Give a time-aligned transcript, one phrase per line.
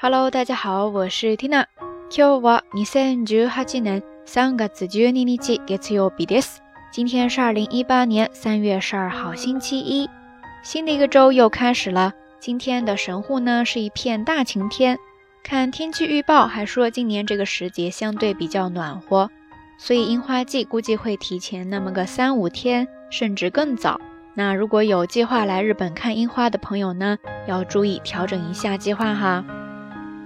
[0.00, 1.66] Hello，大家好，我是 Tina。
[2.08, 6.58] 今日は二千十八年三月十二日月曜日です。
[6.92, 10.08] 今天是二零一八年三月十二号星期一，
[10.62, 12.12] 新的一个周又开始了。
[12.38, 14.98] 今天的神户呢是一片大晴天，
[15.42, 19.30] 看天气预报还说今年这个时节相对比较暖和，
[19.78, 24.00] 所以樱花季估计会提前那么个三五天，甚至更早。
[24.34, 27.16] 那如果有计划来日本看樱花的朋友呢，
[27.48, 29.44] 要注意调整一下计划哈。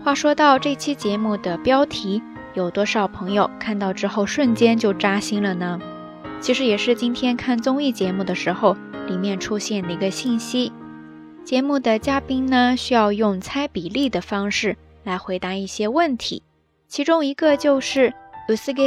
[0.05, 2.21] 话说到这期节目的标题，
[2.53, 5.79] 有多少朋友看到之后瞬间就扎心了呢？
[6.39, 10.71] 其实也是今天看综艺节目的时候，里面出现的一个信息。
[11.43, 16.43] 节目的嘉宾呢，需要用猜比例的方式来回答一些问题，
[16.87, 18.13] 其中一个就是。
[18.47, 18.77] 现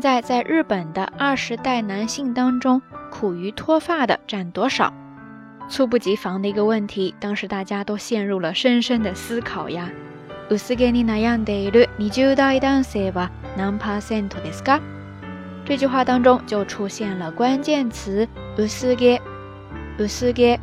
[0.00, 4.90] 在在日本的二十代男性当中，苦于脱发的占多少？
[5.69, 9.89] 猝不及防的一个问题，当时大家都陷入了深深的思考呀。
[15.63, 19.19] 这句话当中就出现了关键词“薄げ”，
[19.97, 20.59] 薄げ，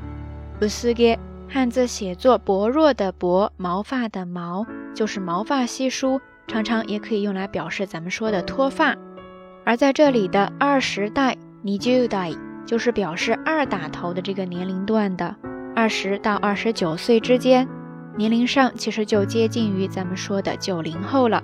[0.60, 8.94] 薄げ，汉字写作薄弱的薄，毛发的毛，就是毛发稀疏，常常也可以用来表示咱们说的脱发。
[9.64, 12.32] 而在这里的二十代，你就代。
[12.66, 15.34] 就是表示二打头的这个年龄段的
[15.74, 17.66] 二十到二十九岁之间，
[18.16, 21.42] 年龄上其实就接近于咱们说的九零后了。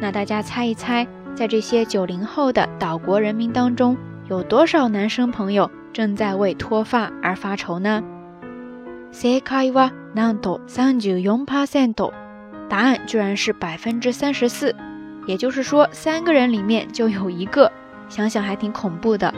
[0.00, 3.96] 那大家猜一猜，在这些九零后的岛国人民当中，
[4.28, 8.02] 有多少男生朋友正在为脱发而发愁呢？
[9.12, 12.12] 正解はなんと三十四%，
[12.68, 14.74] 答案居然是百分之三十四，
[15.26, 17.72] 也就是说三个人里面就有一个，
[18.10, 19.32] 想想还挺恐怖的。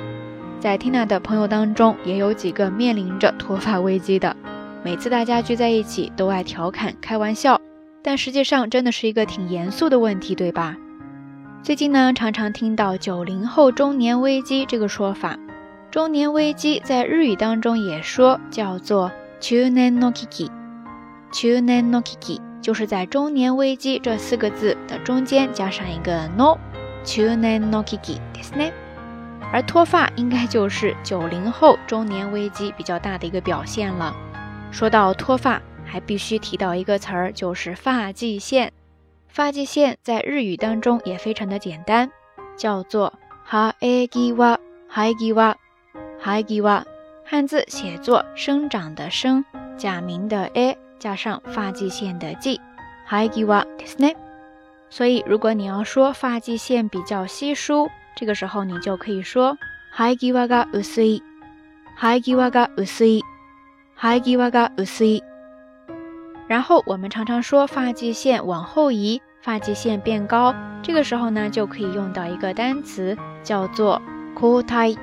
[0.63, 4.37] 在 Tina 的朋友当中，也有几个面临着脱发危机的。
[4.85, 7.61] 每次大家聚在一起，都爱调侃、开玩笑，
[8.03, 10.77] 但实际上真的是一个挺严肃的问题，对吧？
[11.63, 15.39] 最近呢，常常听到“九零后中年危机”这个说法。
[15.91, 19.11] 中年危机在日语当中也说叫做
[19.41, 28.73] “chunen no kiki”，“chunen no kiki” 就是在“中年危机”这四个字的中间加上一个 “no”，“chunen no kiki” ですね。
[29.53, 34.15] 而脱发应该就是九零后中年危机比较大的一个表现了。
[34.71, 38.73] 说到脱发，还必须提到一个词儿，就是发际线。
[39.29, 42.11] 发际线在日语当中也非常的简单，
[42.57, 43.15] 叫做
[43.47, 44.59] 哈えぎわ、
[44.93, 45.55] はえぎわ、
[46.23, 46.85] はえぎわ。
[47.25, 49.45] 汉字写作生长的生，
[49.77, 52.59] 假名的 a 加上发际线的 g，
[53.09, 54.17] はえぎわですね。
[54.91, 59.57] 所以如果你要说发际线比较稀疏， 这个时候你就可以说
[59.97, 61.23] 生え際が薄い、
[62.01, 63.23] 生え際が薄い、
[64.01, 65.23] 生え際が薄い。
[66.49, 74.01] 然后我们常常说发际线往后移，发际线变高，这个时候呢就可以用到一个单词叫做
[74.35, 74.97] 後退。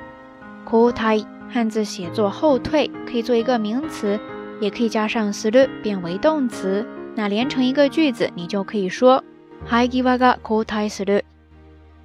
[0.64, 4.18] 後退汉字写作后退，可以做一个名词，
[4.60, 6.84] 也可以加上する变为动词。
[7.14, 9.22] 那连成一个句子，你就可以说
[9.68, 11.22] 生え際が後退する。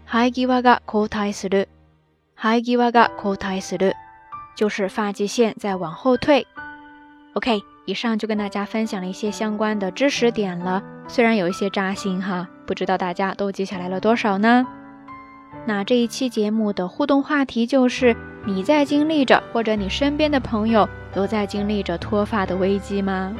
[0.05, 1.67] 生え際が後退する，
[2.35, 3.93] 生え際が後退する，
[4.55, 6.45] 就是发际线在往后退。
[7.33, 14.67] OK，以上就跟大家分享了一些相关的知识点了，虽然有一些扎心哈，不知道大家都记下来了多少呢？
[15.65, 18.15] 那这一期节目的互动话题就是：
[18.45, 23.33] 你在经历着，或者你身边的朋友都在经历着脱发的危机吗？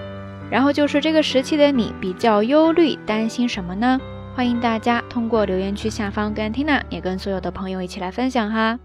[0.50, 4.00] 然后就是这个时期的你比较忧虑、担心什么呢？
[4.37, 8.79] 欢迎大家通过留言区下方跟 Tina 也跟所有的朋友一起来分享哈。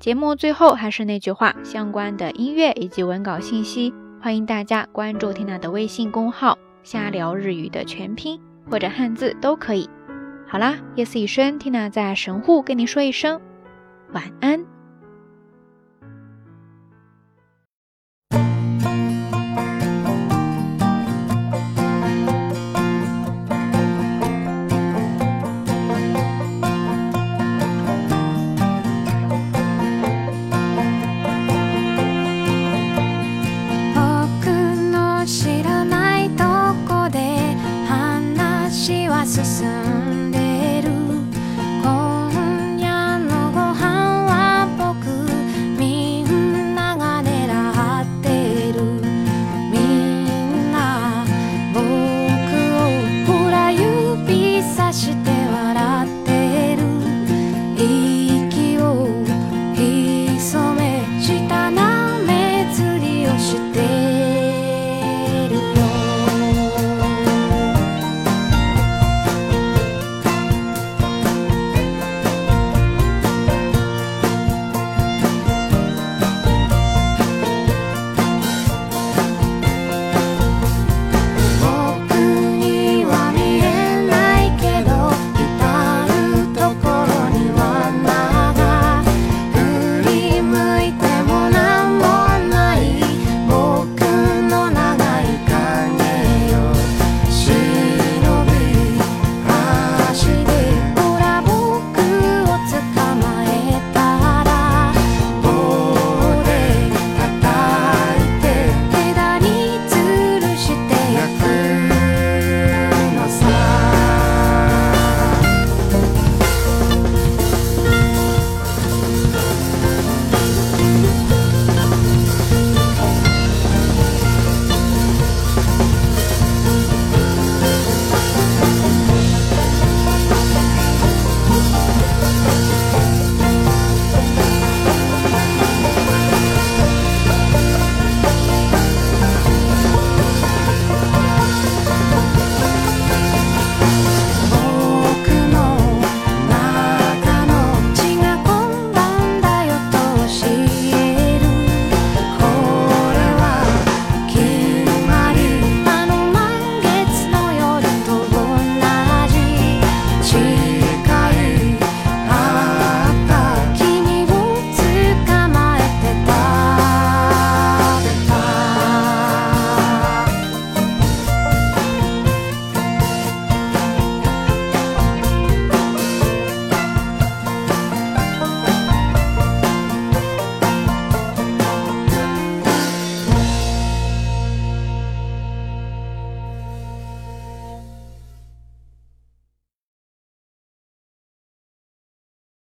[0.00, 9.88] 节目最后还是那句话，相关的音乐以及文稿信息，欢迎大家关注 Tina 的微信公号“瞎聊日语”的全拼或者汉字都可以。
[10.48, 13.40] 好啦，夜色已深，Tina 在神户跟你说一声
[14.10, 14.64] 晚安。
[39.28, 39.77] sensação.